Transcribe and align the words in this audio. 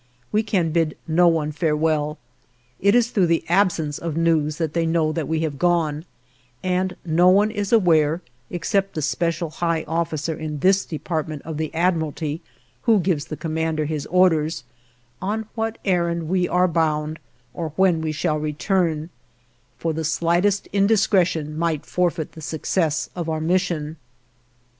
We 0.31 0.41
can 0.41 0.71
bid 0.71 0.97
no 1.07 1.27
one 1.27 1.51
farewell. 1.51 2.17
It 2.79 2.95
is 2.95 3.11
through 3.11 3.27
the 3.27 3.43
absence 3.47 3.99
of 3.99 4.17
news 4.17 4.57
that 4.57 4.73
they 4.73 4.87
know 4.87 5.11
that 5.11 5.27
we 5.27 5.41
have 5.41 5.59
gone, 5.59 6.05
and 6.63 6.95
no 7.05 7.29
one 7.29 7.51
is 7.51 7.71
aware, 7.71 8.23
except 8.49 8.95
the 8.95 9.03
special 9.03 9.51
high 9.51 9.83
officer 9.87 10.33
in 10.35 10.57
this 10.57 10.85
department 10.85 11.43
of 11.43 11.57
the 11.57 11.71
Admiralty 11.75 12.41
who 12.81 12.99
gives 12.99 13.25
the 13.25 13.37
commander 13.37 13.85
his 13.85 14.07
orders, 14.07 14.63
on 15.21 15.45
what 15.53 15.77
errand 15.85 16.29
we 16.29 16.47
are 16.49 16.67
bound 16.67 17.19
or 17.53 17.69
when 17.75 18.01
we 18.01 18.11
shall 18.11 18.39
return, 18.39 19.11
for 19.77 19.93
the 19.93 20.03
slightest 20.03 20.67
indiscretion 20.73 21.55
might 21.55 21.85
forfeit 21.85 22.31
the 22.31 22.41
success 22.41 23.07
of 23.15 23.29
our 23.29 23.39
mission. 23.39 23.97